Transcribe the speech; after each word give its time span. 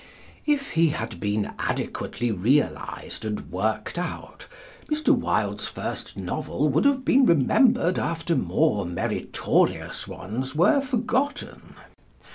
If 0.47 0.71
he 0.71 0.87
had 0.89 1.19
been 1.19 1.53
adequately 1.59 2.31
realized 2.31 3.23
and 3.23 3.51
worked 3.51 3.99
out, 3.99 4.47
Mr. 4.91 5.09
Wilde's 5.15 5.67
first 5.67 6.17
novel 6.17 6.67
would 6.69 6.85
have 6.85 7.05
been 7.05 7.23
remembered 7.27 7.99
after 7.99 8.35
more 8.35 8.83
meritorious 8.83 10.07
ones 10.07 10.55
were 10.55 10.81
forgotten. 10.81 11.75